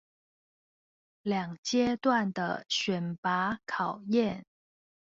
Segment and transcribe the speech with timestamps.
[1.21, 4.43] 兩階段的選拔考驗